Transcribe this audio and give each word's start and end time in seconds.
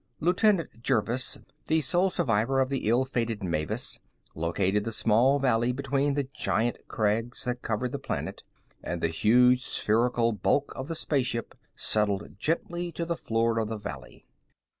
Lieutenant 0.19 0.81
Jervis, 0.81 1.37
the 1.67 1.79
sole 1.81 2.09
survivor 2.09 2.59
of 2.59 2.69
the 2.69 2.89
ill 2.89 3.05
fated 3.05 3.43
Mavis, 3.43 3.99
located 4.33 4.83
the 4.83 4.91
small 4.91 5.37
valley 5.37 5.71
between 5.71 6.15
the 6.15 6.23
giant 6.33 6.79
crags 6.87 7.43
that 7.43 7.61
covered 7.61 7.91
the 7.91 7.99
planet, 7.99 8.41
and 8.81 8.99
the 9.03 9.09
huge 9.09 9.63
spherical 9.63 10.31
bulk 10.31 10.73
of 10.75 10.87
the 10.87 10.95
spaceship 10.95 11.53
settled 11.75 12.39
gently 12.39 12.91
to 12.93 13.05
the 13.05 13.15
floor 13.15 13.59
of 13.59 13.67
the 13.69 13.77
valley. 13.77 14.25